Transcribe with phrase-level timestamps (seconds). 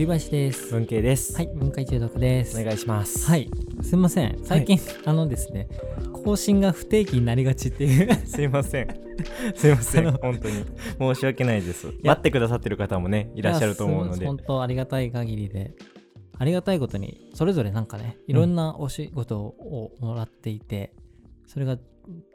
[0.00, 0.70] 栗林です。
[0.70, 1.36] 文系です。
[1.36, 2.58] はい、文化中毒です。
[2.58, 3.26] お願いします。
[3.26, 3.50] はい、
[3.82, 4.38] すみません。
[4.44, 5.68] 最近、あのですね、
[6.24, 8.14] 更新が不定期になりがちっていう。
[8.26, 8.88] すいません。
[9.54, 10.10] すいません。
[10.12, 10.64] 本当に
[10.98, 11.88] 申し訳ないです。
[11.88, 15.74] や待ってくださってる方もね、いらっしゃると思うので本当ありがたい限りで。
[16.38, 20.94] ありがたいことに、それぞれなんかね、いろんなお仕事をもらっていて、
[21.46, 21.76] それが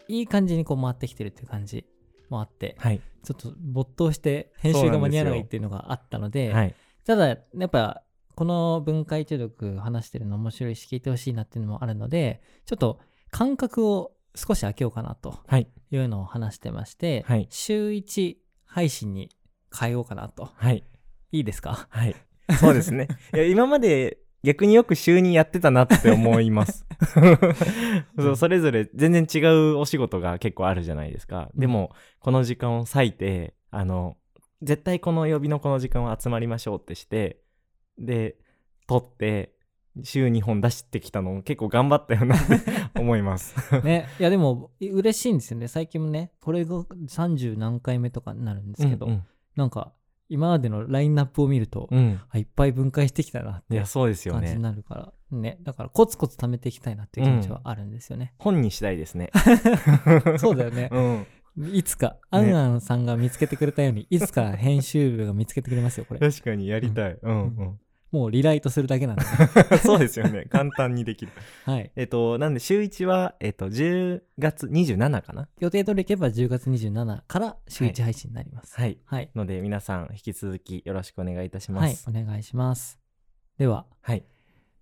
[0.08, 1.84] いい感じにこう回ってきてるっていう感じ
[2.30, 3.02] もあって、はい。
[3.24, 6.76] ちょっと没頭して編集が間に合わないっていうのがあったので、はい。
[7.06, 8.04] ただやっぱ
[8.36, 13.00] この分解中毒話してるの面白いし聞いてほしいなっていうのもあるのでちょっと
[13.32, 15.68] 間隔を少し空けようかなとはい。
[15.92, 19.30] いうのを話してまして、はい週1配信に
[19.78, 20.84] 変えようかなとはい。
[21.32, 21.88] いいですか？
[21.90, 22.16] はい。
[22.60, 23.08] そうですね。
[23.34, 26.86] いや今まで逆によく週にやってたなって思います。
[28.18, 29.40] そうそれぞれ全然違
[29.74, 31.50] うお仕事が結構あるじゃないですか。
[31.56, 34.18] でも、この時間を割いて、あの、
[34.62, 37.42] 絶対この曜日のこの時間は集まりましょうってして、
[37.98, 38.38] で、
[38.88, 39.56] 撮って、
[40.04, 43.56] 週2本出してきたの結構頑張ったよなっ て思います。
[43.82, 49.24] ねいやでも嬉しいんですよね最近もねこれが30何回目とかになるんですけど、うん
[49.56, 49.94] なんか
[50.28, 54.64] 今までのラインナップを見ると、うん、いっぱい分解してきたなっていや、そうですよね感じに。
[54.64, 59.32] なるからねだからコツコツ貯めていきたいなっていう気持ちはあるんですよね、本にしたいですね。
[60.38, 61.28] そうだよねうん。
[61.58, 66.20] いつか、アンアンさんが見つけてくれたように、 いつか編集部が見つけてくれますよ、これ。
[66.20, 67.18] 確かにやりたい。
[67.22, 67.80] うんうん。
[68.12, 69.24] もうリライトするだけなんで。
[69.84, 70.46] そうですよね。
[70.50, 71.32] 簡単にできる。
[71.66, 71.92] はい。
[71.96, 75.50] えっと、なんで週1は、えっと、10月27かな？
[75.60, 78.76] 予定通りいけば10月27から週1配信になります。
[78.80, 79.00] はい。
[79.06, 79.30] はい。
[79.36, 81.96] ので、皆さん、引き続きよろしくお願いいたしまはい。
[81.96, 82.10] す。
[82.10, 83.00] お願いします。
[83.58, 84.26] では、はい。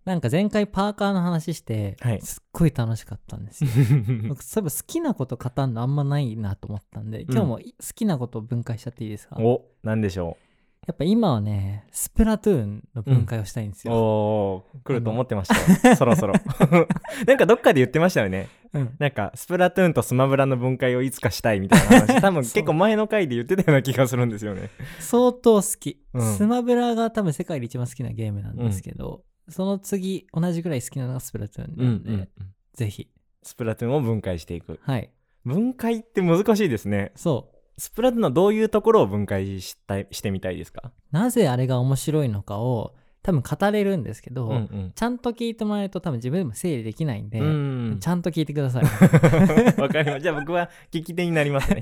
[0.06, 3.70] なんか前回パーカーの話して、はいすっごい楽しかったんですよ。
[4.30, 7.64] 僕そういえば好きなこと語るのあんまないなと思ったんで、今日も好
[7.96, 10.38] きなことを分解しちゃっていいですか、やお、なんでしょ
[10.92, 13.92] っぱ今はね、スプラトゥーンの分解をしたいんですう。
[13.92, 13.98] よ。
[13.98, 15.96] おー、来ると思ってましたよ。
[15.96, 16.34] そろそろ。
[17.26, 18.50] なんかどっかで言ってましたよね。
[18.74, 18.96] うん。
[19.00, 22.22] なんか、スプラトゥーンとスマブラの分解をいつかしたいみたいな話。
[22.22, 24.70] 多分結構前の回で言ってたような気がするんですよね。
[25.00, 32.30] 相当好き、うんスマブラが多分世界で一番好きなゲームなんですけど、その次同じぐらい好きなのがスプラトゥーンなんで、
[32.74, 33.10] ぜひ。
[33.44, 34.80] スプラトゥーンを分解していく。
[34.84, 35.10] はい。
[35.46, 37.12] 分解って難しいですね。
[37.16, 37.82] そう。
[37.82, 40.92] スプラトゥーンのどういうところを分解したいしてみたいですか？
[41.12, 44.92] なぜあれが面白いのかを多分語れるんですけど、うんうん。
[44.94, 48.84] ちゃんと聞いてもらえると多分自分でも整理できないんで、うんちゃんと聞いてください
[49.82, 50.20] わかりました。
[50.20, 51.80] じゃあ僕は聞き手になりますね。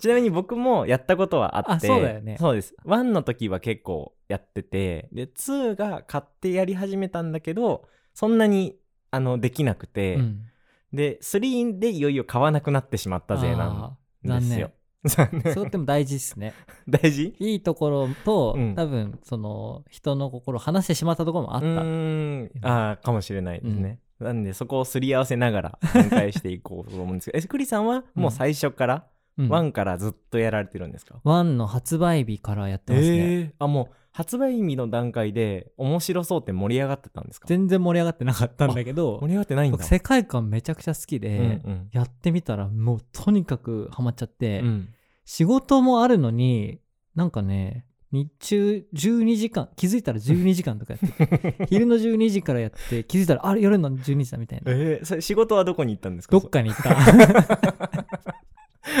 [0.00, 1.86] ちなみに僕もやったことはあって。
[1.86, 2.74] あそうだよねそうです。
[2.84, 8.76] 1の時は結構やってて、で、2が買ってやり始めたんだけど、そんなに、
[9.10, 10.46] あの、できなくて、うん
[10.92, 13.98] で、3でいよいよ買わなくなってしまったぜな
[14.38, 14.70] んですよ。
[15.04, 15.54] 残念。
[15.54, 16.54] そうでも大事ですね。
[16.88, 17.34] 大事？
[17.38, 18.74] いいところと、うん。
[18.74, 22.50] 多分その人の心を話してしまったところもあった、うーん。
[22.62, 23.98] ああ、かもしれないですね。
[24.20, 29.06] なんで、そこをすり合わせながら展開していこうと思うんですけど、え、クリさんはもう最初から、
[29.38, 29.48] うん。
[29.48, 33.50] 1からずっとやられてるんですか、ワンの発売日からやってますね、えー。
[33.58, 37.46] あもう発売日の段階で面白そうって盛り上がってたんですか？
[37.48, 39.78] 全然盛り上がってなかったんだけど盛り上がってないんだ。
[39.78, 41.88] 僕世界観めちゃくちゃ好きで、うんうん。
[41.92, 44.88] やってみたらもうとにかくハマっちゃって、うん。
[45.24, 46.80] 仕事もあるのに
[47.14, 54.70] なんかね日中12時間気づいたら12時間とかやって 昼の12時からやって気づいたらあれ夜の12時だみたいな。
[54.72, 56.38] えーそれ仕事はどこに行ったんですか？
[56.38, 58.01] どっかに行った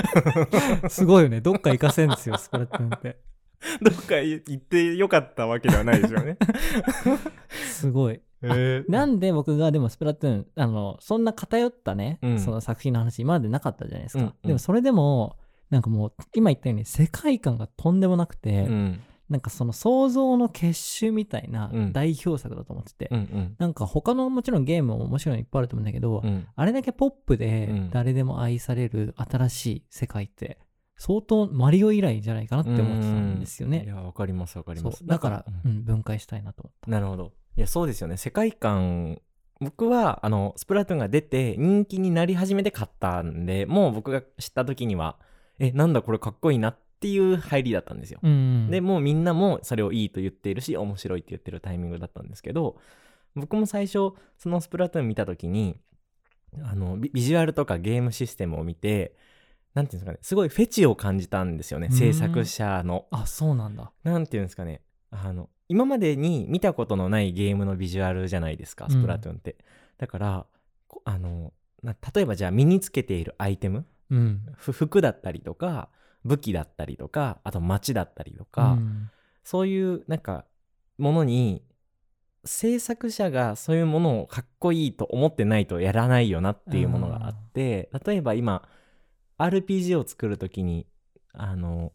[0.88, 1.40] すごいよね。
[1.40, 3.18] どっか行かせんですよスプラトゥーンって。
[3.80, 6.36] どっか行ってよかったわけではないですよね。
[7.70, 8.20] すごい。
[8.42, 8.90] えー。
[8.90, 12.38] なんで僕がでもスプラトゥーンあのそんな偏ったね、うん。
[12.40, 14.34] その作品の話今までなかったじゃないですか、うんうん。
[14.48, 15.36] でもそれでも
[15.70, 19.00] なんかもう今言ったように世界観がとんでもなくて、うん
[19.32, 21.92] なんかその想像の結集みたいなうん。
[21.92, 23.56] 代表作だと思ってて、うんうん。
[23.58, 26.46] なんか他のもちろんゲームも面白いのいっぱいあると思うんだけど、うん。
[26.54, 27.90] あれだけポップでうん。
[27.90, 30.58] 誰でも愛される新しい世界って
[30.96, 33.84] 相当マリオ以来じゃないかなって思ってたんですよいね。
[33.86, 35.04] やわかりますわかります。
[35.06, 35.78] だから、ううん。
[35.78, 36.90] ん、分解したいなと思った。
[36.90, 37.32] なるほど。
[37.56, 38.16] いやそうですよね。
[38.18, 39.20] 世界観
[39.60, 45.16] 僕はあのスプラトゥーンが出て人気になり始めて買ったんでもう僕が知った時には
[45.60, 52.76] えなんだこれかっこいいなっていう入りだったんですよ、うん、でもうみんなもそれをいいと言っているし面白いって言ってるタイミングだったんですけど
[53.34, 55.76] 僕も最初そのスプラトゥーン見た時に
[56.62, 59.16] あのビビジュアルとかゲームシステムを見て
[59.74, 63.06] なんていうんですかねすごいフェチを感じたんですよねうん制作者の。
[63.10, 63.90] あそうなんだ。
[64.04, 69.56] なんていうんですかねあの今までに見たことのないゲームのビジュアルじゃないですかスプラトゥーンって、
[69.96, 70.46] だから
[70.88, 71.52] こあの
[71.82, 74.42] な例えばじゃあ身につけているアイテムうん。
[74.56, 75.88] ふ服だったりとか
[76.24, 79.10] 武器だったりとかあと街だったりとか、うん
[79.44, 80.44] そういうなんか
[80.98, 81.62] ものに
[82.44, 88.62] 制作者がそういうものをかっこいいと思ってないとやらないよなっていうものがあって例えば今
[89.38, 90.86] RPG を作るときに
[91.32, 91.92] あの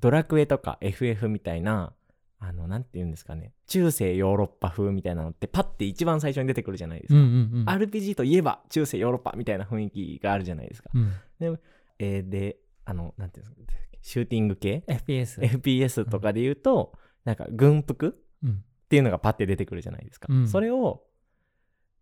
[0.00, 1.92] ドラクエとか FF みたいな
[2.40, 7.68] あのなんて言うんですかね中世ヨーロッパ風みたいなのってパッて一番最初に出てくるじゃないですか、うんうんうん。
[7.68, 11.58] RPG といえば中世ヨーロッパみたいな雰囲気があるじゃないですか、うん。
[11.98, 12.58] えーで
[12.90, 15.40] あのなんていうんですかシューティング系？FPS。
[15.42, 16.92] FPS とかで言うと、
[17.24, 18.16] なんか軍服？
[18.42, 18.50] うん。
[18.50, 18.54] っ
[18.88, 20.48] ていうのがパッて出てくるじゃないですか、うん。
[20.48, 21.02] それを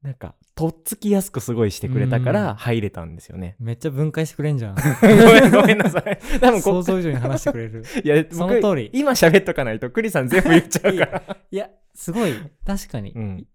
[0.03, 2.35] なんかとっつきやすくすごいしてくれたかうん。
[2.35, 4.77] ら入れたんですよね、めっちゃ分解してくれんじゃん。
[4.77, 6.19] ごめんごめんなさい。
[6.41, 7.83] 多分こ想像以上に話してくれる。
[8.05, 8.91] いやその通り。
[8.93, 11.37] 今喋っとかないとクリさん全部言っちゃうから。
[11.51, 12.33] いや、すごい、
[12.65, 13.39] 確かに、うん。
[13.41, 13.49] い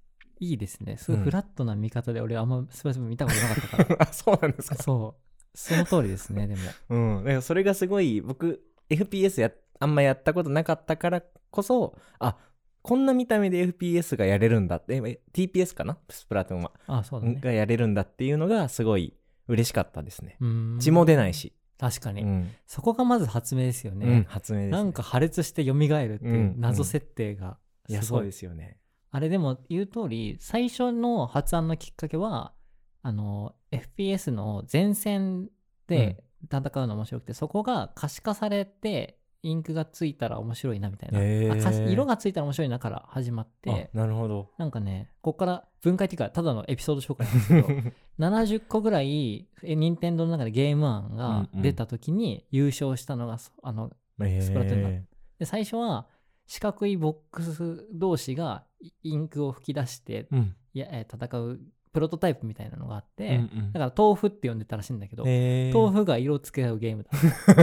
[0.50, 0.98] いいですね。
[0.98, 1.24] すごいうん。
[1.26, 4.02] フラットな見方で、俺あんまスパイス見たことなかったから。
[4.10, 4.76] あそうなんですか？
[4.76, 5.31] そう。
[5.54, 6.62] その通りですね、でも。
[6.90, 12.38] うんだからそれがすごい僕 FPS やあんまやったことなかったからこそあ
[12.82, 15.98] こんな見た目で FPS がやれるんだってえ TPS かな？
[16.10, 17.36] スプラトゥーンは、あ、そうだね。
[17.40, 19.14] がやれるんだっていうのがすごい
[19.48, 21.34] 嬉しかったですねうーん血も出ない。
[21.34, 22.22] し、確かに。
[22.24, 24.26] うんそこがまず発明ですようんね。
[24.30, 27.58] 発明です、ね、なんか破裂して蘇るっていううん謎設定が
[27.88, 28.22] いやすごい。
[28.22, 28.78] そうですよね
[29.14, 32.54] あれでも言う通り、最初の発案のきっかけは、
[33.02, 35.50] あの、FPS の前線
[35.88, 41.20] で戦うの面白くて、そこが可視化されて、インクがついたら面白いなみたいな。
[41.20, 41.90] へー。
[41.92, 44.52] 色がついたら面白いなから始まって、あなるほど。
[44.58, 47.68] なんかね、ここから分解っていうか、ただのエピソード紹介なんですけど、
[48.20, 55.06] 70個ぐらい、え任天堂の中でゲーム案が出た時に優勝したのが、そあの、スプラトゥーンだえ
[55.40, 56.08] で最初は
[56.46, 60.56] 四角いボックス同士がイインクを吹き出して、ーうん。
[60.74, 61.60] いやえー戦う
[61.94, 63.72] プロトタイプみたいなのがあって、うんうん。
[63.74, 65.78] だから豆腐って呼んでたらしいんだけど、へー。
[65.78, 67.06] 豆腐が色付け合うゲーム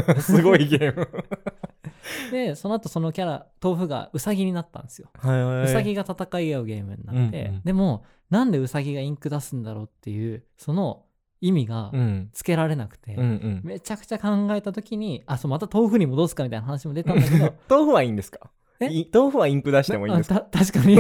[0.04, 0.20] だ。
[0.20, 1.08] すごいゲーム。
[2.30, 5.08] でその後そのキャラ豆腐がウサギになったんですよ。
[5.18, 7.62] はいはいウサギが戦い合うゲームになって、うんうん。
[7.64, 11.04] でもなんでウサギがインク出すんだろうっていうその
[11.40, 12.30] 意味がうん。
[12.32, 13.60] つけられなくて、うんうん。
[13.64, 18.50] めちゃくちゃ考えた時にあそうまた豆腐に戻すかみたいな話も出たんだけど 豆腐はいいんですか？
[18.80, 20.40] 豆腐はインク出してもいいんですか？
[20.52, 20.96] 確かに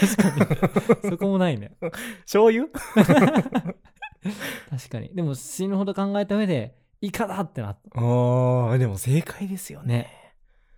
[0.00, 1.10] 確かに。
[1.10, 1.76] そこもないね。
[2.20, 2.68] 醤油？
[4.70, 5.14] 確かに。
[5.14, 8.00] でも死ぬほど考えた上でイカだってなった。
[8.00, 9.94] ああでも正解ですよね。
[9.94, 10.34] ね。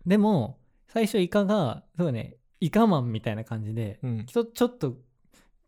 [0.07, 0.59] でも
[0.89, 2.37] 最初イカがそうね。
[2.63, 4.27] イカマンみたいな感じでうん。
[4.27, 4.97] ちょちょっと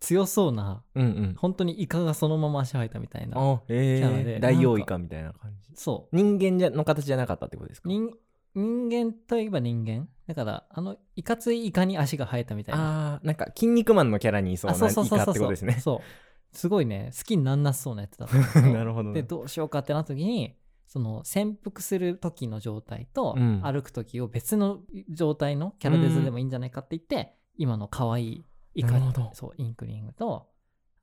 [0.01, 1.35] 強そうなうんうん。
[1.39, 5.71] 本当にイカがそのまま足生えたみたいなあえキャラでー、大王イカみたいな感じ。
[5.75, 6.17] そう。
[6.17, 7.89] 人間じゃの形じゃなかったってことですか？
[7.89, 8.11] 人
[8.55, 10.09] 人間といえば人間？
[10.27, 13.15] だからあのいかついイカに足が生えたみたいな。
[13.15, 15.75] あーなんか「筋肉マン」のキャラにいそうなイカってことですね。
[15.81, 16.57] そう。
[16.57, 17.11] すごいね。
[17.17, 19.23] 好きになんなさそうなやつだった なるほどね。
[19.23, 20.55] でどうしようかってなった時に
[20.87, 23.61] その潜伏する時の状態とうん。
[23.63, 28.45] 歩く時を別の状態のキャラデザでもいいんじゃないかって言って、今の可愛い
[28.75, 30.49] イカにそうインクリングと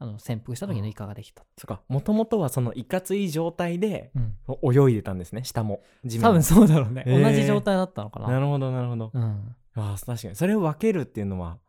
[0.01, 1.81] あの潜伏した時のイカができた、そっか。
[1.89, 5.81] もともとはそのいかつい状態でうん、泳いでたんですね下も。
[6.05, 7.21] 地面多分そうだろうね、へー。
[7.21, 8.29] 同じ状態だったのかな。
[8.29, 10.35] なるほどなるほど、うん、あー確かに。
[10.35, 11.59] それを分けるっていうのは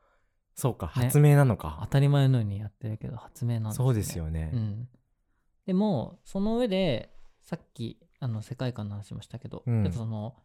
[0.54, 0.86] そうか。
[0.86, 0.92] ね。
[0.94, 3.84] 発明なの当か、たり前のようにやってるけど発明なんですね。
[3.84, 4.88] そうですよね、うん、
[5.66, 7.10] でもその上で
[7.42, 9.82] さっきあの世界観の話もしたけど、うん。
[9.82, 10.37] やっぱその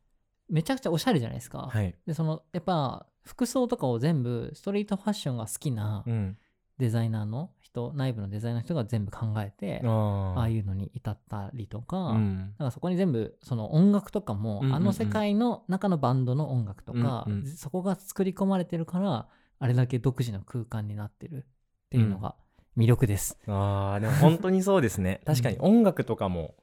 [0.49, 6.37] めちゃくちゃおしゃれじゃないですか、はい、でそのやっぱ服装とかを全部ストリートファッションが好きなうん、
[6.77, 14.75] デザイナーの人、内部のデザイナーの人が全部考えてあああいううのに至ったりとか、ん、なんかそこに全部その音楽とかも、うんうんうん。
[14.75, 17.47] あの世界の中のバンドの音楽とか、うんうん。
[17.47, 19.27] そこが作り込まれてるから
[19.59, 22.35] あれだけ独自の空間になってるっていうのが
[22.77, 23.37] 魅力です。
[23.47, 25.21] あーでも本当にそうですね。
[25.25, 26.55] 確かに音楽とかも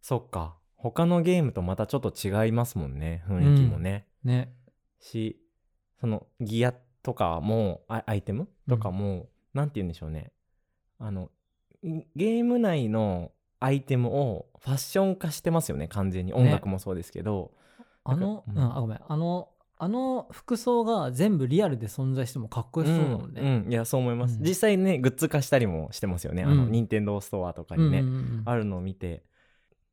[0.00, 0.56] そっか。
[0.76, 4.52] 他のゲームとまたちょっと違いますもんね雰囲気もね、ね。
[5.00, 5.40] し
[6.00, 6.74] そのギア
[7.06, 8.48] とかもアアイテム？
[8.68, 10.32] とかも、なんて言うんでしょうね。
[10.98, 11.30] あの
[11.82, 16.34] いゲーム内のアイテムをファッション化してますよね完全に。
[16.34, 17.52] 音楽もそうですけど、
[18.02, 18.58] あの、ううん。
[18.58, 19.00] ん、あ、ごめん。
[19.06, 23.40] あの、あの服装が全部リアルで存在してもかっこよさそうだもんね。
[23.40, 23.72] うんうん。
[23.72, 24.42] いやそう思います、うん。
[24.42, 26.42] 実際ねグッズ化したりもしてますよね。
[26.42, 26.72] あのうん。
[26.72, 28.42] 任天堂ストアとかにね、うんうんうん。
[28.46, 29.22] あるのを見て。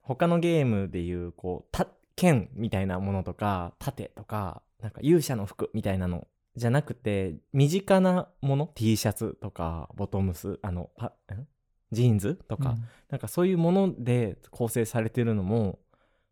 [0.01, 11.47] 他のゲームでいうこうた剣みたいなものとか盾とかなんか勇者の服みたいなのじゃなくて身近なもの T シャツとかボトムスあのパん
[11.91, 12.83] ジーンズとか、うん。
[13.09, 15.79] なんかそういうもので構成されてるのも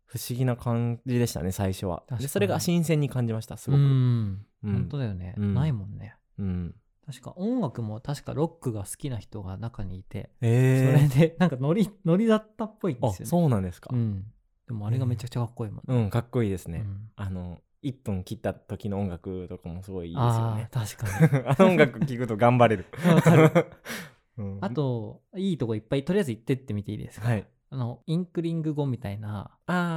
[0.06, 2.02] 不思議な感じでしたね最初は。
[2.18, 4.72] でそれが新鮮に感じましたすごく、うん、うん。
[4.72, 5.54] 本当だよね、うん。
[5.54, 6.16] ないもんね。
[6.38, 6.74] うん、
[7.06, 13.30] 確か音楽も確かロックが好きな人が中にいて、えそれでなんかノリノリだったっぽいんであすよね。
[13.30, 13.90] そうなんですか。
[13.92, 14.24] うん。
[14.66, 16.02] でもあれがめちゃくちゃかっこいいもんね。
[16.04, 17.10] うん、かっこいいですね、うん。
[17.16, 20.68] あの1分切った時の音楽とかもすごいいいですよあね。
[20.70, 21.44] あ確かに。
[21.48, 22.86] あの音楽聴くと頑張れる。
[24.60, 27.46] あといいとこいっぱいとりあえず行ってってみていいですか、はい。
[27.70, 29.50] あのインクリング語みたいな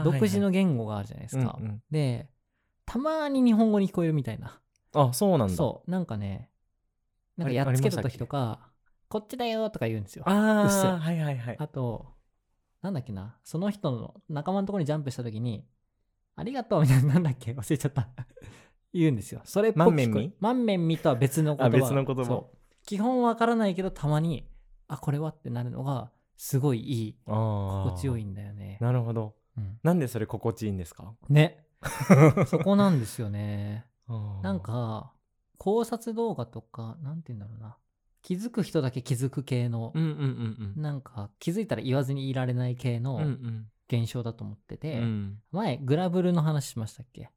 [0.04, 0.54] 独自のはい。
[0.54, 1.60] 言語があるじゃないですか、
[1.92, 2.30] で
[2.86, 4.60] たまに日本語に聞こえるみたいな。
[4.94, 5.56] あそうなんだ。
[5.56, 5.92] そう。
[5.92, 6.50] なんかね
[7.38, 8.72] なんかやっつけた時とか
[9.08, 10.24] こっちだよとか言うんですよ。
[10.28, 11.56] ああはいはいはい。
[11.60, 12.16] あと
[12.82, 13.38] なんだっけな。
[13.44, 15.66] その人の仲間のところにジャンプした時に
[16.36, 17.52] ありがとうみたいななんだっけ？
[17.52, 18.10] 忘れちゃった。
[18.94, 19.42] 言うんですよ。
[19.46, 21.66] それっぽく聞こえ満面み満面みとは別の言葉。
[21.66, 22.44] あ別の言葉。
[22.86, 24.48] 基本わからないけどたまに
[24.88, 29.36] あこれはってなるのがすごいいい心地よいんだよね、なるほど。
[29.58, 29.80] うん。
[29.84, 31.14] なんでそれ心地いいんですか？
[31.30, 31.66] ね。
[32.48, 33.86] そこなんですよね。
[34.44, 35.14] なんか
[35.58, 37.78] 考察動画とかなんて言うんだろうな。
[38.22, 40.82] 気づく人だけ気づく系のうんうんうんうん。
[40.82, 45.40] なんか気づいたら言わずにいられない系うんうのん現象だと思ってて、うん。
[45.52, 47.30] 前グラブルの話しましたっけ？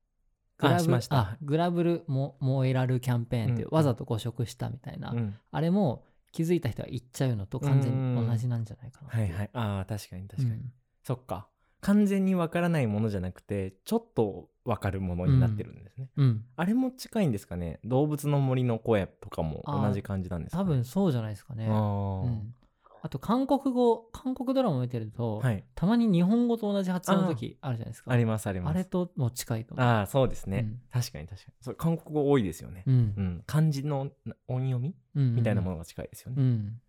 [0.58, 5.34] グラブルあグラブルモモエラルキャンペーンってわざと誤植したみたいな、うん。
[5.52, 9.08] あれも気づいた人は言っちゃうのと完全に同じなんじゃないかな。
[9.08, 9.50] はいはい。
[9.52, 10.72] ああ確かに確かに、うん。
[11.04, 11.48] そっか。
[11.80, 16.44] 完全にわからないものじゃなくてちょっとわかるものになってるんですね、うん。
[16.56, 17.78] あれも近いんですかね？
[17.84, 21.68] 動物の森の声とかも同じ感じなんですか、ね、多分そうじゃないですかね。
[21.70, 22.54] あうーん、
[23.00, 25.64] あと韓国語韓国ドラマ見てると、はい。
[25.74, 28.12] たまに日本語と同じ発音の時あるじゃないですか。
[28.12, 28.74] ありますあります。
[28.74, 30.80] あれとも近いと思うああそうですね、うん。
[30.90, 31.54] 確かに確かに。
[31.60, 32.94] そう韓国語多いですよね、うん。
[32.94, 33.42] うん。
[33.46, 34.94] 漢字のな音読み？
[35.14, 36.80] うんみたいなものが近いですよね、うん。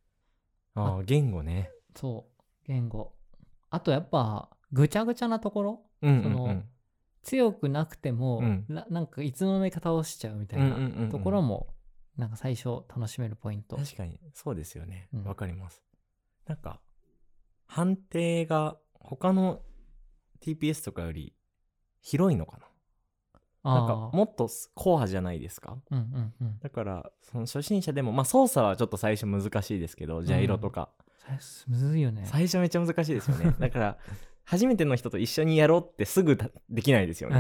[0.76, 1.72] ああ言語ね。
[1.96, 2.44] そう。
[2.66, 3.14] 言語。
[3.70, 5.82] あとやっぱぐちゃぐちゃなところ？
[6.02, 6.24] うんうんうん。
[6.24, 6.64] その
[7.22, 8.66] 強くなくても、うん。
[8.70, 11.10] ななんかいつの間にか倒しちゃうみたいうんうんうんうなん。
[11.10, 11.68] ところも
[12.18, 13.76] なんか最初楽しめるポイント。
[13.78, 14.20] 確かに。
[14.34, 15.08] そうですよね。
[15.14, 15.24] うん。
[15.26, 15.82] わ、かります
[16.50, 16.82] なんか
[17.68, 19.62] 判定が他の
[20.42, 21.36] TPS とかより
[22.02, 22.66] 広いのかな？
[23.76, 25.78] なんかもっとコアじゃないですか？
[25.92, 26.60] うんうんうん。
[26.60, 30.90] だからその初心者でもまあ操作はちょっと最初難しいですけどジャイロとか、
[31.20, 32.24] さむずいよね。
[32.26, 33.54] 最初めっちゃ難しいですよね。
[33.60, 33.98] だから
[34.44, 37.40] 初めての人と一緒にやろうってすぐたできないですよね、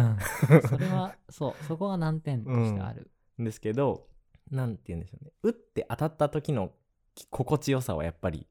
[0.51, 1.63] うん、 それはそう。
[1.63, 4.07] そこが難点としてある、ですけど
[4.51, 5.31] なんて言うんでしょうね。
[5.41, 6.71] 打って当たった時の
[7.15, 8.45] き心地よさはやっぱりうん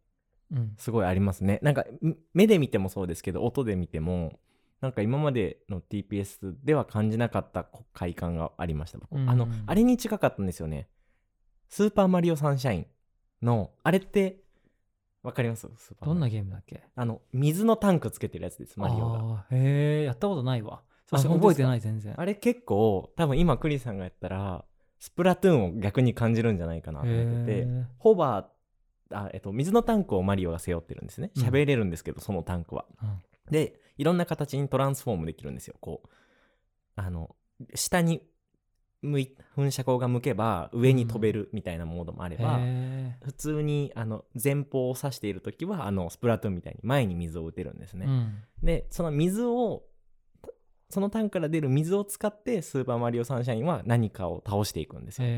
[0.76, 1.58] すごいありますね。
[1.62, 4.38] なんかん目で見てもそうですけど音で見ても
[4.80, 8.98] なんか今までの TPS では感じなかったこ快感がありました。
[8.98, 9.18] 僕。
[9.18, 9.28] うん。
[9.28, 10.88] あのあれに近かったんですよね。
[11.68, 12.86] スーパーマリオサンシャイン
[13.42, 14.40] のあれって
[15.22, 15.68] わかります？
[16.00, 16.84] どんなゲームだっけ？
[16.94, 19.46] あの水のタンクつけてるやつですマリオが。
[19.50, 20.80] へえやったことないわ。
[21.06, 22.14] そして覚えてない全然。
[22.16, 24.64] あれ結構多分今クリさんがやったら
[24.98, 28.46] スプラトゥーンを逆に感じるんじゃないかなと思っててホバー
[29.10, 31.30] あ、えっと、水のタンクをマリオが背負ってるんですね。
[31.34, 31.42] うん。
[31.42, 32.86] 喋れるんですけど、そのタンクは。
[33.02, 33.18] うん。
[33.50, 35.74] でいろんな形にトランスフォームできるんですよ。
[35.80, 36.08] こう
[36.96, 37.34] あの
[37.74, 38.22] 下に
[39.02, 48.42] 向い噴射口が向けば上に飛べるみたいなモードもあれば、へ普通にあの前方を指している時はあのスプラトゥーンみたいに前に水を打てるんですね、ーうん。
[48.62, 49.84] でその水を
[50.90, 55.28] そのタンクから出る水を使ってスーパーマリオサンシャインは何かを倒していくんですよ、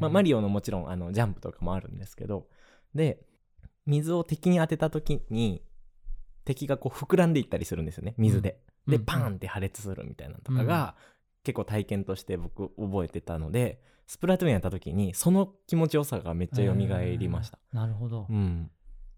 [0.00, 2.46] まあ、マリオのもちろんあのジャンプとかもあるんですけど
[2.94, 3.20] で
[3.86, 5.62] 水を敵に当てた時に
[6.44, 9.00] 敵がこう膨らんでいったりするんですよね水で、でうん。
[9.00, 9.04] うん。
[9.04, 10.94] パーンって破裂するみたいなのとかが、
[11.42, 18.70] 結構体験として僕覚えてたのでスプラトゥーンやった時にその気持ちよさがめっちゃ蘇りました、へーなるほど、うん。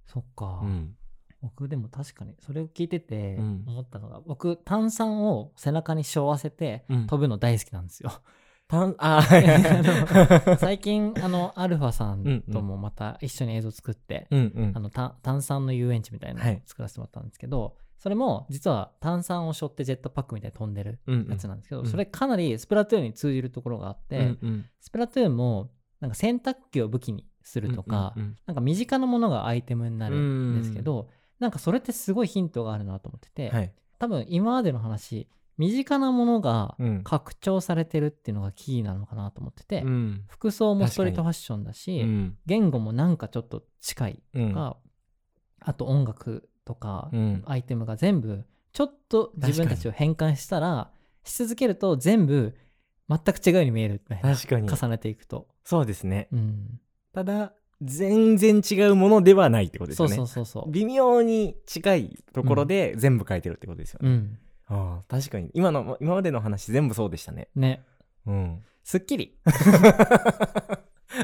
[0.07, 0.97] そっか、うん。
[1.43, 3.65] 僕でも確かにそれを聞いててうん。
[3.67, 7.07] 思ったのが、僕炭酸を背中に背負わせてうん。
[7.07, 8.11] 飛ぶの大好きなんですよ、
[8.69, 9.47] たんあ はい。
[9.47, 12.35] はいはい最近あのアルファさうんうん。
[12.37, 14.73] んともまた一緒に映像作って、うんうん。
[14.75, 24.39] あのた炭酸の遊園地みたいなのを作らせてもらったんですけど、それも実は炭酸を背負ってジェットパックみたいに飛んでるうんうんやつなんですけど、うんそれかなりスプラトゥーンに通じるところがあって、うん。
[24.43, 25.71] うんスプラトゥーンも
[26.01, 28.37] なんか洗濯機を武器にするとか、うんうん。
[28.47, 31.09] なんか身近なものがアイテムになるんですけど、
[31.39, 33.73] なんかそれってすごいヒントがあるなと思ってて、はい。
[33.99, 37.03] 多分今までの話身近なものがうん。
[37.03, 40.25] 拡張されてるっていうのがキーなのかなと思ってて、うん。
[40.29, 42.37] 服装もストリートファッションだし、うん。
[42.47, 44.49] 言語もなんかちょっと近いうん。
[44.51, 44.77] とか、
[45.61, 47.43] あと音楽とかうん。
[47.47, 50.91] アイテムが全部ちょっと自分たちを変換したら
[51.25, 52.55] し続けると全部
[53.09, 54.69] 全く違うように見えるみたいな確かに。
[54.69, 56.29] 重ねていくと、そうですね。
[56.33, 56.81] うん、
[57.13, 60.17] ただ全然違うものではないってことですそうよね。
[60.17, 65.51] そうそうそう微妙に近いところで全部書いてるってことですよね、うんああ確かに。
[65.55, 67.49] 今の今までの話全部そうでしたね。
[67.55, 67.85] ね。
[68.27, 68.63] うん。
[68.85, 69.39] すっきり。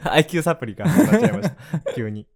[0.04, 0.84] IQ サプリか。
[0.84, 1.56] らなっちゃいました。
[1.94, 2.26] 急に。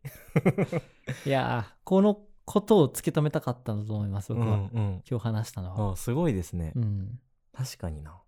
[1.24, 5.02] いやーこのことを突き止めたかったんだと思います僕は、うんうん。
[5.08, 7.20] 今日話したのは、ああすごいですね、うん、
[7.52, 8.20] 確かにな。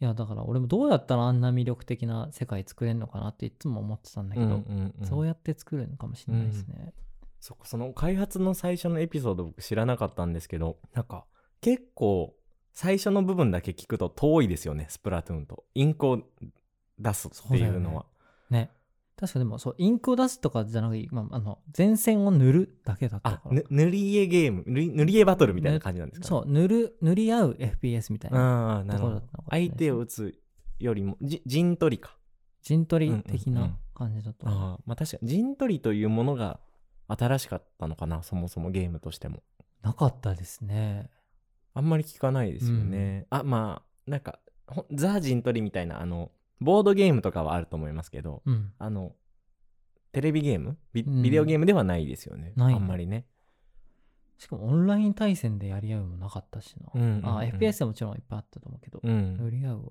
[0.00, 5.06] いやだから俺もどうやったらあんな魅力的な世界作れるのかなっていつも思ってたんだけど、うんうんうん。
[5.06, 6.94] そうやって作るのかもしれないですね。
[7.38, 11.24] そっかその開発の最初のエピソード僕知らなかったんですけどなんか
[11.60, 12.34] 結構
[12.72, 15.64] 最初の部分だけ聞くと遠いですよねスプラトゥーンと。
[15.74, 16.20] インクを
[16.98, 18.06] 出すっていうのは。
[18.50, 18.70] ね。
[19.16, 23.52] 確かでもそうインクを出すとかじゃなくて、まあ、あの前線を塗るだけだったあから。
[23.52, 24.64] ぬ塗り絵ゲーム。
[24.66, 29.14] 塗り塗り絵バトルみたいな感じなんですか、ね、そう塗る塗り合う FPS みたいなああなるほど。
[29.16, 30.40] ところだったのかもしれない相手を打つ
[30.78, 32.16] よりもじ陣取りか。
[32.62, 33.76] 陣取り的なうんうんうん。
[33.94, 36.58] 感じだと思う、ああまあ確かに陣取りというものが
[37.08, 39.42] 新しかったのかなそもそもゲームとしても。
[39.82, 41.10] なかったですね
[41.74, 48.72] あんまり聞かないですよね、あまあなんかほザ陣取りみたいなあのボードゲームとかはあると思いますけどうん。
[48.78, 49.12] あの
[50.12, 50.76] テレビゲーム？
[50.92, 52.74] ビデオゲームではないですよね、ないね。
[52.74, 53.26] あんまりね。
[54.38, 57.26] しかもオンライン対戦でやり合うもなかったしな、うんうんうん。
[57.38, 59.36] あ FPS はもちろんいっぱいあったと思うけど、うん。
[59.36, 59.82] 塗り合うは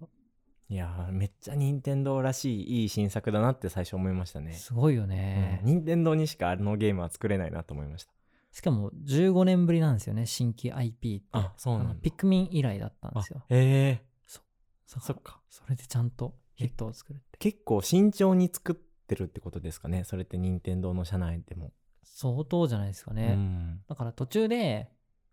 [0.72, 4.54] いやーめっちゃ任天堂らしいいい新作だなって最初思いましたね。
[4.54, 8.12] すごいよね、任天堂にしかあのゲームは作れないなと思いました
[8.52, 11.28] しかも15年ぶりなんですよね新規 IP って。
[11.34, 11.96] あそうなんだ。
[12.02, 13.42] ピクミン以来だったんですよ。
[13.42, 14.04] あへえ。
[14.86, 15.40] そそっか。
[15.50, 17.38] それでちゃんとヒットを作るって。
[17.38, 18.76] 結構慎重に作っ
[19.08, 20.04] てるってことですかね？
[20.04, 21.72] それって任天堂の社内でも。
[22.04, 23.82] 相当じゃないですかね、うん。
[23.88, 24.90] だから途中で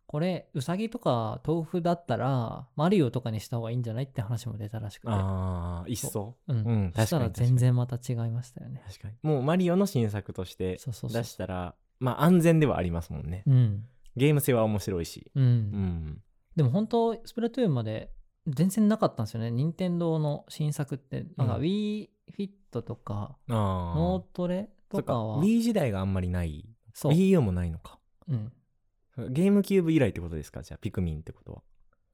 [0.06, 5.08] これウサギとか豆腐だったらマリオとかにした方がいいんじゃないって話も出たらしくて。
[5.10, 6.52] ああ一層う。
[6.52, 8.82] ん、うんそしたら全然また違いましたよね。
[8.86, 9.14] 確かに。
[9.22, 11.22] もうマリオの新作としてそうそうそう。
[11.22, 13.42] 出したらまあ安全ではありますもんね。
[13.46, 13.84] うん。
[14.16, 15.30] ゲーム性は面白いし。
[15.34, 16.22] うん、うん。
[16.56, 18.10] でも本当スプラトゥーンまで
[18.46, 19.50] 全然なかったんですよね。
[19.50, 21.26] 任天堂の新作って。
[21.36, 21.62] なんかうん。
[21.62, 25.42] WeFit とか、あノあートレとかは。
[25.42, 26.68] Wii 時代があんまりない。
[26.94, 27.98] そう、WiiU もないのか。
[28.28, 28.52] うん、
[29.32, 30.62] ゲームキューブ以来ってことですか？
[30.62, 31.62] じゃあピクミンってことは。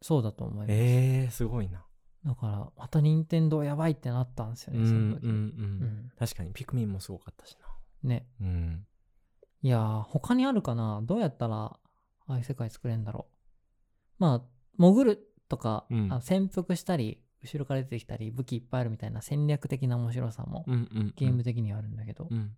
[0.01, 1.85] そうだと思います、えー、すごいな。
[2.25, 4.93] だからまた任天堂やばいってなったんですよね、うんうんうん。
[4.93, 6.13] その時、うん。
[6.19, 7.57] 確かにピクミンもすごかったし
[8.03, 8.09] な。
[8.09, 8.27] ね。
[8.41, 8.87] うん
[9.63, 11.01] いやー他にあるかな？
[11.05, 11.79] どうやったらあ
[12.27, 13.35] あいう世界作れるんだろう？
[14.19, 14.43] まあ
[14.79, 16.13] 潜るとか、うん。
[16.13, 21.15] あ潜伏したり後ろから出てきたり武器いっぱいあるみたいな戦略的な面白さもうんうんうん。
[21.17, 22.53] ゲーム的にはあるんだけど、うん。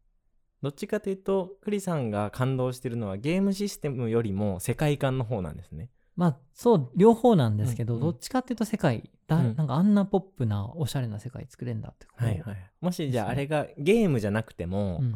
[0.63, 5.91] どっちかというとクリさんが感動してるのはゲームシステムよりも世界観の方なんですね。
[6.17, 8.07] まあそう両方なんですけど、うんうん。
[8.07, 9.57] どっちかっていうと世界だ、うん。
[9.57, 12.71] なんかあんなポップなおしゃれな世界作れんだってはいはい。
[12.81, 15.15] もしじゃああれがゲームじゃなくても、うん。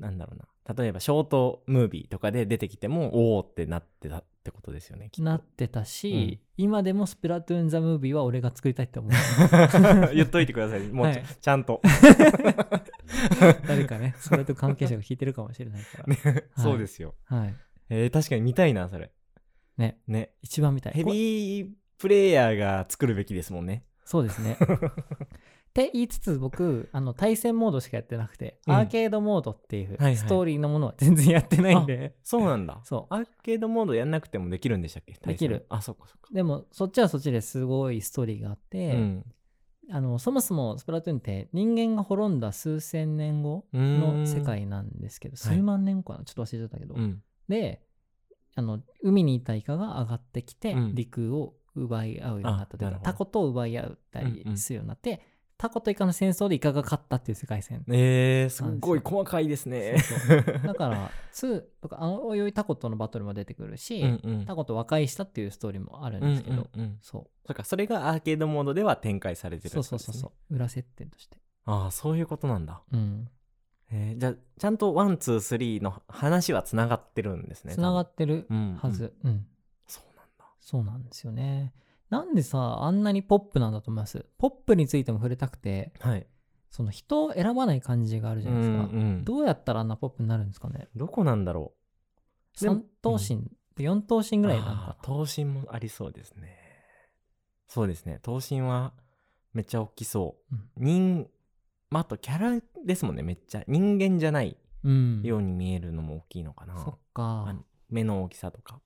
[0.00, 0.44] なんだろうな
[0.76, 9.12] 例えばショートムービーとかで出てきてもおおってなってたってことですよねなってたし、今でもスプラトゥーン・ザ・ムービーは俺が作りたいって思う。
[10.14, 10.80] 言っといてください。
[10.88, 11.24] もうち,、はい。
[11.40, 11.80] ちゃんと、
[13.66, 17.14] 誰かねスプラトゥーン関係者が聞いてるかもしれないから、 ねそうですよ。
[17.24, 17.54] はい。
[17.90, 19.10] えー、確かに見たいなそれ。
[19.78, 19.98] ね。
[20.06, 20.32] ね。
[20.42, 20.92] 一番見たい。
[20.92, 23.84] ヘこビープレイヤーが作るべきですもんね。
[24.04, 24.56] そうですね
[25.68, 28.74] って言いつつ僕あの対戦モードしかやってなくて、うん。
[28.74, 30.16] アーケードモードっていうはいはい。
[30.16, 32.80] ストーリーのものは全然やってないんで、そうなんだ。
[32.84, 33.14] そう。
[33.14, 35.14] アーケードモードやんなくてもできるんでしたっけ？
[35.24, 35.66] できる。
[35.68, 36.30] あそっかそっか。
[36.32, 39.24] でもそっちはそっちですごいストーリーがあって、うん。
[39.90, 44.00] あのそもそもスプラトゥーンって人間が滅んだ数千年後うーん。
[44.00, 45.56] の世界なんですけど、はい。
[45.56, 46.24] 数万年後かな？
[46.24, 47.22] ちょっと忘れちゃったけど、うん。
[47.48, 47.82] で
[48.56, 50.94] あの海にいたイカが上がってきて、うん。
[50.94, 53.12] 陸を奪い合うようになったというかあなるほど。
[53.12, 55.22] タコと奪い合ったりするようになって、
[55.58, 57.84] タコとイカの戦争でイカが勝ったっていう世界線。
[57.88, 59.98] えー、すっごい細かいですね。
[59.98, 60.60] そうそう。
[60.64, 64.46] だから2とかあのおいタコとのバトルも出てくるし、うんうん。
[64.46, 70.54] タコと和解したっていうストーリーもあるんうんですけど、うんうんそそっかそれがアーケードモードでは展開されてるうそうそうそうそう。
[70.54, 71.38] 裏設定として。
[71.64, 72.80] ああそういうことなんだ。
[72.92, 73.28] うん。
[73.90, 78.78] えーじゃあちゃんと one two three の話はつながってるんですねつながってるうん。
[78.80, 79.46] はず、うん。
[79.88, 80.44] そうなんだ。
[80.60, 81.72] そうなんですよね
[82.10, 84.24] なんでさあんなにポップなんだと思います？
[84.38, 86.26] ポップについても触れたくてはい。
[86.70, 89.24] その人を選ばない感じがあるじゃないですか、うんうん。
[89.24, 90.88] どうやったらあんなポップになるんですかね？
[90.94, 91.72] どこなんだろ
[92.60, 94.96] でも3頭身、4頭身うぐらいなんか。
[95.00, 96.56] あー頭身もありそうですね。
[97.68, 98.18] そうですね。
[98.22, 98.92] 頭身は
[99.54, 100.84] めっちゃ大きそう、うん。
[100.84, 101.26] 人
[101.90, 103.64] まあ、あとキャラですもんねめっちゃ。
[103.66, 105.22] 人間じゃないうん。
[105.22, 108.80] ように見えるのも大きいのかな、そっあかの目の大きさとか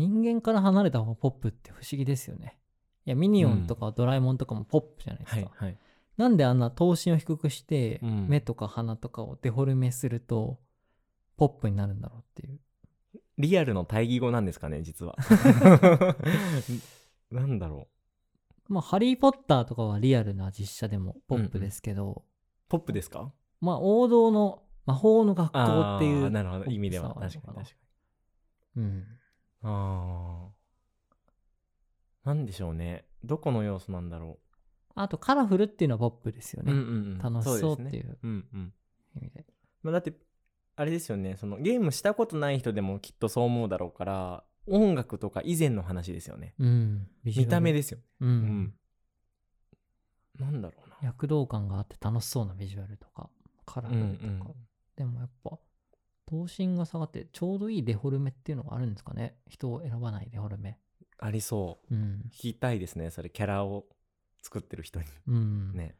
[0.00, 2.58] 人間から離れた方がポップって不思議ですよね。
[3.04, 5.78] いやミニオンとかドラえもんとかもポップじゃないですか、はいはい。
[6.16, 8.26] なんであんな頭身を低くして、うん。
[8.28, 10.58] 目とか鼻とかをデフォルメすると
[11.36, 12.58] ポップになるんだろうっていう。
[13.38, 15.16] リアルの対義語なんですかね実は。
[17.30, 17.88] なんだろ
[18.68, 18.72] う。
[18.72, 22.24] まあハリー・ポッターとかはリアルな実写でもポップですけど、
[22.68, 23.32] ポップですか？
[23.60, 26.64] まあ王道の魔法の学校っていうなるほど。
[26.66, 27.14] 意味では。
[27.14, 27.64] 確かに確か
[28.76, 28.98] うん。
[28.98, 29.04] に
[29.62, 30.50] ああ
[32.24, 33.04] なんでしょうね。
[33.24, 34.38] どこの要素なんだろ
[34.94, 37.18] あとカラフルっていうのはポップですよね、うんうんうん。
[37.18, 37.98] 楽しそうってですね。
[37.98, 38.72] いううんうん。
[39.16, 39.46] 意味で。
[39.82, 40.12] まあ、だって
[40.76, 41.36] あれですよね。
[41.36, 46.54] そのゲームしたことない人でもきっとそう思うだろうから音楽とか以前の話ですよね。
[46.58, 47.08] うん。
[47.24, 47.98] ビジュアル見た目ですよ。
[47.98, 48.04] ね。
[48.20, 48.74] うん、うん。
[50.38, 50.96] なんだろうな。
[51.02, 53.30] 躍動感があって楽しそうなビジュアルとか
[53.66, 54.40] カラフルとか、うんうん。
[54.96, 55.58] でもやっぱ
[56.30, 59.34] 頭身が下がってちょうどいいデフォルメっていうのがあるんですかね。
[59.48, 60.78] 人を選ばないデフォルメ。
[61.18, 61.94] ありそう。
[61.94, 63.30] うん、聞きたいですねそれ。
[63.30, 63.86] キャラを
[64.42, 65.06] 作ってる人に。
[65.28, 65.72] うん。
[65.74, 65.94] ね。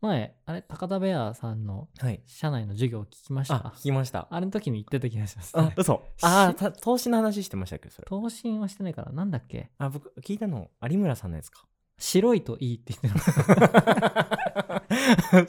[0.00, 2.22] 前あれ高田ベアさんのはい。
[2.26, 3.56] 社内の授業を聞きました？
[3.56, 4.28] あ聞きました。
[4.30, 6.04] あれの時に言ってた気がします、あ嘘。
[6.22, 8.06] あーた投資の話してましたっけどそれ。
[8.08, 9.70] 頭身はしてないからなんだっけ？
[9.78, 11.64] あ僕聞いたの有村さんのやつか。
[11.98, 13.24] 白いといいって言ってた。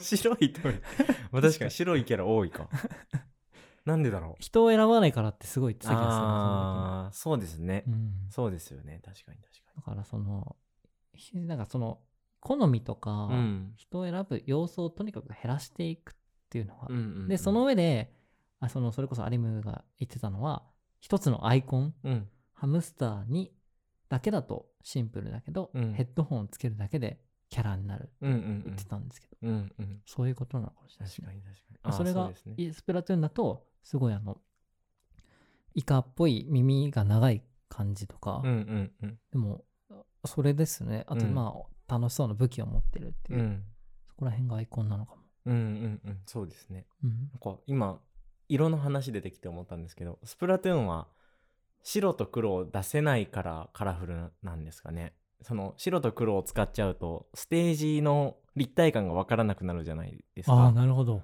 [0.00, 0.60] 白いと
[1.30, 2.68] まあ確かに白いキャラ多いか
[3.84, 4.34] なんでだろう？
[4.38, 9.00] 人を選ばないからってすごい言ってた気がああーそうですね、うん、そうですよね。
[9.04, 10.56] 確かに確だからその
[11.14, 11.98] ひなんかその
[12.40, 13.72] 好みとか、かにうん。
[13.76, 16.14] 人を選ぶ要素をとにかく減らしていくっ
[16.48, 17.28] ていうのが、うんうんうん。
[17.28, 18.12] でその上で
[18.60, 20.62] あそのそれこそ有ムが言ってたのは
[21.00, 22.28] 一つのアイコンうん。
[22.54, 23.52] ハムスターに
[24.10, 25.92] だけだとシンプルだけど、うん。
[25.94, 28.62] ヘッドホンをつけるだけでキャラになるってうんうんうん。
[28.64, 30.00] 言ってたんですけど、うんうん。
[30.06, 31.96] そういうことなのかもしれない確かに確かに。
[31.96, 32.54] それがうですね。
[32.56, 34.38] いスプラトゥーンだとすごいあの
[35.74, 39.18] イカっぽい耳が長い感じとか、うんうんうん。
[39.30, 39.64] でも
[40.24, 41.04] それですね。
[41.06, 41.34] あとうん。
[41.34, 41.54] ま
[41.88, 43.38] あ、楽しそうな武器を持ってるっていう。
[43.40, 43.62] う、ん。
[44.08, 46.18] そこら辺がアイコンなのかも、うんうんうん。
[46.26, 46.86] そうですね。
[47.04, 47.10] うん。
[47.10, 48.00] なんか今
[48.48, 51.06] 色の話出てきて思ったんですけどスプラトゥーンは
[51.84, 55.14] 白と黒を出せないからカラフルなんですかね。
[55.42, 61.22] その白と黒を使っちゃうとステージの立体感がわからなくなるじゃないですああかなるほど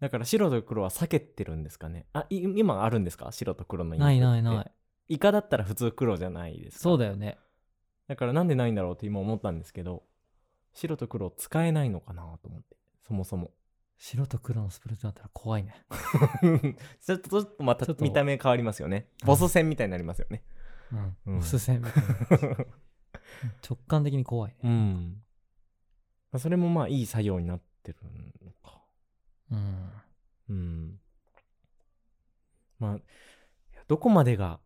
[0.00, 2.06] だから白と黒は避けてるんですかね？
[2.12, 3.32] あい今あるんですか？
[3.32, 4.72] 白と黒のイないないない。
[5.08, 6.82] イカだったら普通黒じゃないですか。
[6.82, 7.38] そうだよね。
[8.06, 10.02] だからなんでないんだろうって今思ったんですけど
[10.72, 12.76] 白と黒使えないのかなと思って。
[13.06, 13.50] そもそも。
[14.00, 15.74] 白と黒のスプラトゥーンだったら怖いね。
[17.04, 19.08] ちょっとちょっとまた見た目変わりますよね。
[19.24, 20.44] ボス戦みたいになりますよね。
[20.92, 21.38] うん、うん。
[21.38, 22.02] おすすめみたい
[22.50, 22.56] な。
[23.68, 24.58] 直感的に怖いね。
[24.62, 25.22] うん。
[26.30, 27.98] まあそれもまあいい作業になってる
[28.44, 28.77] のか
[29.50, 29.90] うん。
[30.48, 31.00] うん。
[32.78, 32.98] まあ
[33.86, 34.60] どこまでが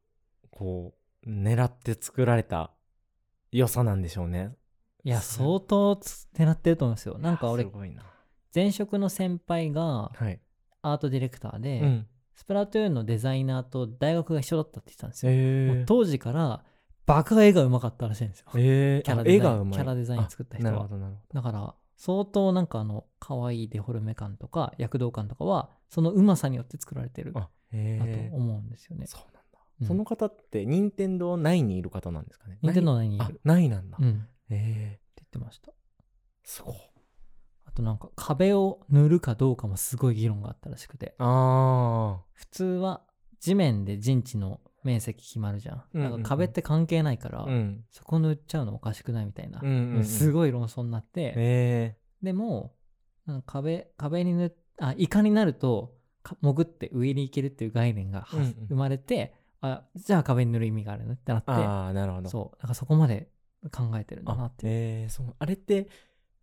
[0.51, 2.73] こう狙って作られた
[3.51, 4.57] 良さなんでしょうね。
[5.05, 7.19] いやす相当つ狙ってると思うんですよ。
[7.19, 7.67] なんか俺
[8.55, 10.41] 前職の先輩がはい。
[10.85, 12.07] アートディレクターで、うん。
[12.35, 16.65] スプラトゥーンのデザイナーと大学が一緒だったって言ってたんですよ、当時から
[17.07, 18.47] バカ絵がうまかったらしいんですよ。
[18.57, 19.71] えー、キャラデザイン。
[19.71, 20.73] キャラデザイン作った人は。
[20.73, 27.49] あなるほどなるほだから相当なんかあの可愛いデフォルメ感とか躍動感とかはそのうまさによって作られてるだと
[28.33, 29.07] 思うんですよね。
[29.07, 29.87] そうなんだ、うん。
[29.87, 32.59] その方って任天堂9にいる方なんですかね？
[32.61, 33.41] 任天堂内にいある。
[33.47, 34.11] 9なんだ、うん。
[34.11, 35.71] ってええ言ってました。
[36.43, 36.75] すごい
[37.67, 41.15] あとなんか壁を塗るかどうかもすごい議論があったらしくて。
[41.19, 43.03] あ普通は
[43.39, 45.99] 地面で陣地の面積決まるじゃん。
[45.99, 47.85] なんか壁って関係ないから、あうん。
[47.91, 49.61] そこ塗っちゃうのおかしくないみたいな。
[50.05, 51.97] すごい論争になって、え。
[52.23, 52.75] でも
[53.47, 58.67] 壁壁に塗っあイカになるとか潜って上に行けるっていう概念がはうんうん。
[58.69, 61.51] 生まれて、あじゃあ壁に塗る意味があるねってなって。
[61.51, 62.29] ああなるほど。
[62.29, 62.59] そう。
[62.61, 63.29] なんかそこまで
[63.71, 64.73] 考えてるんだなっていう。
[64.73, 65.35] えー、そう。
[65.39, 65.89] あれって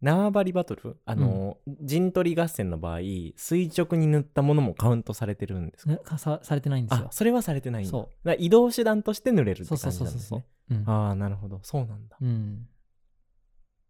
[0.02, 0.98] 縄張りバトル？
[1.06, 3.00] あの、陣取り合戦の場合
[3.36, 7.08] 垂直に塗ったものもカウントされてるんですか、ねかさされてないんですよ。
[7.10, 7.92] あそれはされてないんだ。
[7.92, 8.02] そう。
[8.04, 10.90] だから移動手段として塗れるってそう感そうそうそうじなんですそうね、う。
[10.90, 11.60] んああなるほど。
[11.64, 12.18] そうなんだ。
[12.22, 12.68] うん。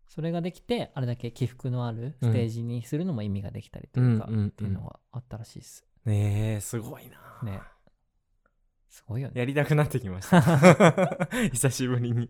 [0.07, 4.47] それができてあれだけ起伏のあるステージにするのも意味ができたりというか、うんうんうん。
[4.47, 5.85] っていうのがあったらしいです。
[6.05, 7.03] ねえすごい
[7.43, 7.51] な。
[7.51, 7.61] ね。
[8.89, 9.39] すごいよね。
[9.39, 10.41] やりたくなってきました。
[11.51, 12.29] 久しぶりに、い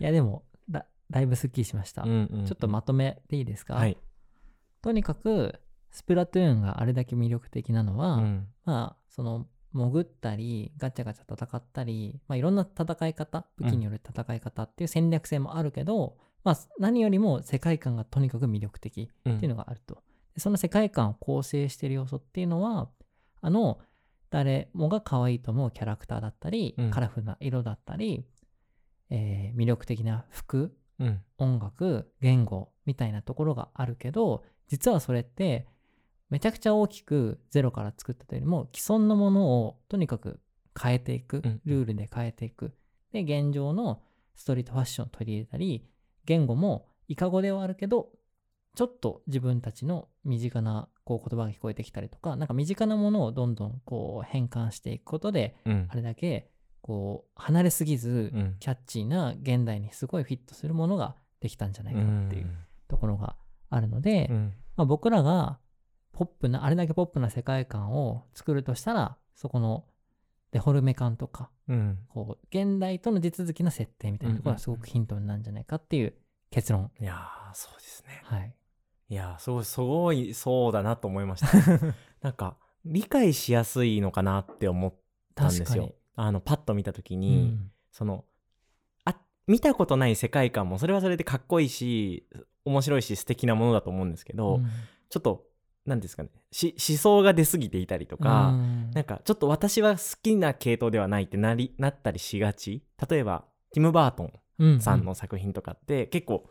[0.00, 3.96] やでもだだいぶすっきりしました、うんうんちょっとまとめていいですか、はい、
[4.82, 8.46] とにかくスプラトゥーンがあれだけ魅力的なのは、うん。
[8.64, 19.36] まあその潜ったりガチャガチャ戦ったり、まあ、いろんな戦い方武器による戦い方っていう戦略性もあるけど、まあ、何よりも世界観がとにかく魅力的うん。
[19.36, 20.02] っていうのがあると、
[20.34, 22.88] でその世界観を構成している要素っていうのは
[23.40, 23.78] あの
[24.30, 26.90] 誰もが可愛いと思うキャラクターだったり、うん。
[26.90, 28.24] カラフルな色だったり、
[29.10, 31.20] えー魅力的な服うん。
[31.38, 35.66] 音楽言語みたいなところがあるけど実はそれって
[36.28, 40.38] めちゃくちゃ大きくゼロから作ったというよりも既存のものをとにかく
[40.80, 42.72] 変えていくうんルールで変えていく。
[43.12, 44.02] で現状の
[44.36, 45.84] ストリートファッションを取り入れたり
[46.24, 48.10] 言語もイカ語ではあるけど
[48.76, 55.88] ちょっと自分たちの身近なこう言葉が聞こえてきたりとかなんか身近なものをどんどんこう変換していくことでうん。
[55.90, 56.50] あれだけ
[56.82, 58.56] こう離れすぎずうん。
[58.58, 62.50] キャッチーな現代にすごいフィットするものができたんじゃないかなっていう
[62.88, 63.36] ところが
[63.68, 64.54] あるので、うん。
[64.76, 65.58] まあ、僕らが
[66.12, 69.84] ポップなあれだけポップな世界観を作るとしたらそこの
[70.52, 71.98] デフォルメ感とかうん。
[72.08, 76.14] こう現代との地続きの設定みたいなところがすごくヒントになるんじゃないかっていう
[76.50, 78.22] 結論、いやーそうですね。
[78.24, 78.54] はい。
[79.08, 81.48] いやーすごいすごいそうだなと思いました。
[82.22, 84.94] なんか理解しやすいのかなって思っ
[85.34, 87.70] たんですよあのパッと見た時うに、ん。
[87.92, 88.24] その
[89.04, 92.26] あ見たことない世界観もそれはそれでかっこいいし
[92.64, 94.66] 面白いし素敵なものだと思うんですけど、うん。
[95.08, 95.44] ちょっと
[95.86, 98.90] 何ですかねし思想が出過ぎていたりとか、うん。
[98.92, 102.82] なんかちょっと私は好きな系統ではないってなりなったりしがち。
[103.08, 104.80] 例えばティム・バートンうん。
[104.80, 106.50] さんの作品とかって結構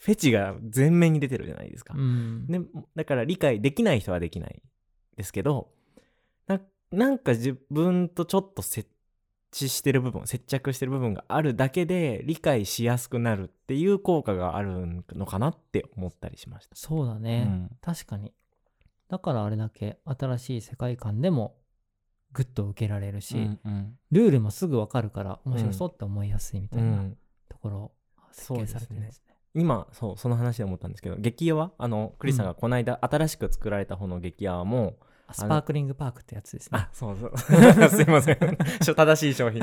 [0.00, 1.94] フェチが前面に出てるじゃないですか。
[1.94, 2.46] うん。
[2.46, 2.58] で
[2.96, 4.62] だから理解できない人はできない
[5.16, 5.68] ですけど
[6.46, 6.58] な
[6.90, 8.88] なんか自分とちょっと設
[9.54, 16.74] 置してる部分接着してる部分があるだけで理解しやすくなるっていう効果があるのかなって思ったりしました。
[16.74, 17.70] そうだね、うん。
[17.80, 18.32] 確かに。
[19.08, 21.56] だからあれだけ新しい世界観でも
[22.32, 23.98] グッと受けられるし、うんうん。
[24.10, 27.16] ルールもすぐわかるから面白そうって思いやすいみたいなうん。
[27.48, 27.92] ところを
[28.32, 29.34] 設計されてるんですね。
[29.54, 31.70] 今そうその話で思ったんですけど激ヤワ？
[31.78, 36.78] あのクリスさんがこの間新しく作られた方の激ヤワも、あスパークリングパークってやつですね。
[36.78, 37.36] あそうそう。
[37.88, 38.38] すいません。
[38.80, 39.62] 正しい商品。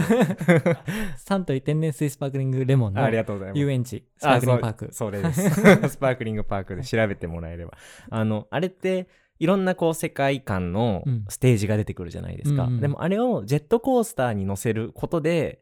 [1.18, 3.60] サントリー天然水スパークリングレモンのありがとうございます。
[3.60, 4.88] 遊園地スパークリングパーク。
[4.90, 5.50] あそれです。
[5.90, 7.74] スパークリングパークで調べてもらえれば。
[8.10, 9.08] あのあれって
[9.40, 11.26] いろんなこう世界観のうん。
[11.30, 12.80] ステージが出てくるじゃないですか、うんうん。
[12.82, 15.62] でもあれをジェットコースターに乗せることで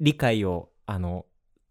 [0.00, 1.26] 理解をあの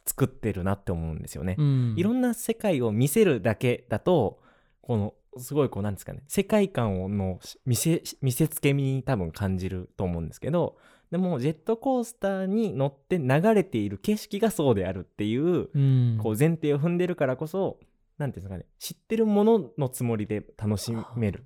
[0.05, 1.93] 作ってるなって思うんですよね、うん。
[1.97, 4.39] いろんな世界を見せるだけだと
[4.81, 10.77] このすごいこうなんですかね世界観をの見せ見せつけみに多分感じると思うんですけど
[11.11, 17.79] でもジェットコースターに乗って流れている景色がそうであるっていううんこう前提を踏んでるからこそ
[18.17, 21.45] なんていうんですかね知ってるもののつもりで楽しめる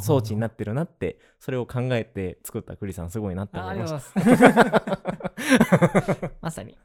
[0.00, 3.94] 装置になってるなってそれを考えて作ったクリさんすごいなって思いました。
[3.94, 4.14] ます。
[6.40, 6.76] まさに。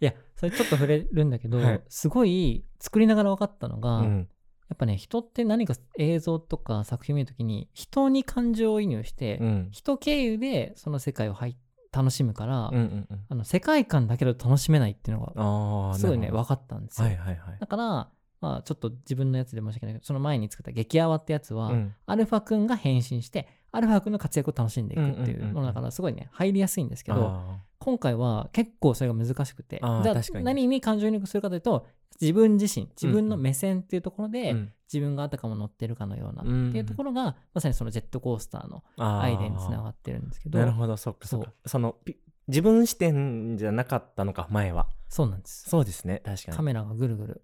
[0.00, 4.28] いや、それちょっと触れるんだけど、はいすごい作りながら分かったのが、うん
[4.68, 9.68] やっぱね、人って何か映像とか作品見るときに、人に感情移入して、うん。
[9.70, 11.56] 人経由でその世界を入
[11.90, 13.20] 楽しむから、うんうんうん。
[13.30, 17.08] あの世界観だけだと楽しめないっていうのが、すごいね、分かったんですよ。
[17.08, 17.58] どはいはいはい。
[17.58, 21.94] だから、まあ、ちょっと自分のやつで申し訳ないけど、その前に作った激アワってやつは、うん。
[22.06, 31.86] アルファくんが変身して、アルファくんの活躍を楽しんでいくっていうものだから、すごいね、入りやすいんですけど、あ今回は結構それが難しくて、じゃあ何に感情移入するかというと、
[32.20, 34.54] 自分自身、自分の目線っていうところで、
[34.92, 36.76] 自分があたかも乗ってるかのようなってうん。
[36.76, 41.52] いうところが、まさにそのジェットコースターのアイデアにつながってるんですけど、なるほどそっかそっか。
[41.64, 42.16] そそのピ
[42.48, 44.88] 自分視点じゃなかったのか前は。
[45.08, 45.68] そうなんです。
[45.68, 46.56] そうですね確かに。
[46.56, 47.42] カメラがぐるぐる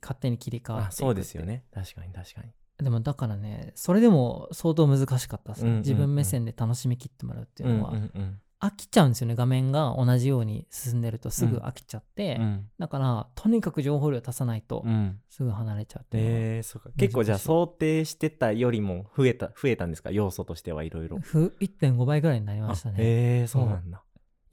[0.00, 1.64] 勝手に切り替わっていくあそうですよね。
[1.74, 5.82] 確かに確かにでもだからねそれでも相当難しかったですね、うんうんうん。
[5.82, 9.96] 自分目線で楽しみきってもらうっていうのは、うんうん飽きちゃうんですよね画面が。
[9.98, 12.42] 同じように進んでるとすぐ飽きちゃって、うん。
[12.42, 15.20] うんだからとにかく情報量足さないとうん。
[15.28, 16.36] すぐ離れちゃうっていうのは。
[16.38, 16.88] えー、そうか。
[16.96, 20.10] 結構じゃあ想定してたよりも増えた増えたんですか？
[20.10, 21.18] 要素としてはいろいろ。
[21.18, 22.94] ふ1.5倍ぐらいになりましたね。
[22.98, 24.02] えー、そうなんだ。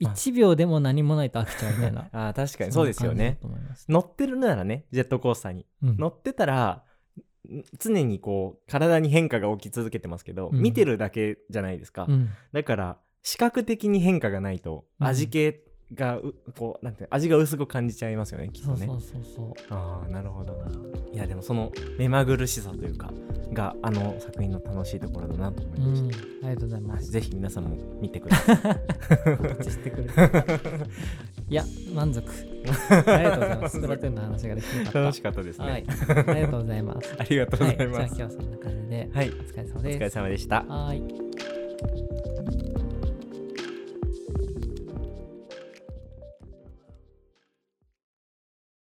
[0.00, 2.08] 1秒でも何もないと飽きちゃうみたいな。
[2.12, 3.38] あー確かにそうですよね。
[3.88, 5.64] 乗ってるならねジェットコースターに。
[5.82, 5.96] うん。
[5.96, 6.82] 乗ってたらん
[7.78, 10.60] 常にこう体に変化が起き続けてますけど、うん。
[10.60, 12.30] 見てるだけじゃないですか、うん。
[12.52, 15.54] だから視覚的に変化がないとうん味気
[15.94, 18.86] がう、こうなんて味が薄く感じちゃいますよねきっとね。
[18.86, 19.74] そうそうそうそう。
[19.74, 20.66] ああなるほどな。
[21.12, 23.12] いやでもその目まぐるしさというか
[23.52, 27.10] があの作品の楽しいところだなと思いうましん、あた、りがとうございます。
[27.10, 28.56] ぜひ皆さんも見てください。
[29.70, 30.10] してくれる
[31.48, 32.53] いや、満足。
[32.66, 33.76] ありがとうございます。
[33.76, 35.00] スプラトゥーンの話ができなかった。
[35.00, 35.84] 楽しかったですね、はい。
[36.26, 37.14] ありがとうございます。
[37.18, 37.76] ありがとうごはい。
[37.76, 40.14] じゃあざいます、今日はそんな感じで、はい、お疲れ様お疲れです。
[40.14, 42.33] 様でしたはい。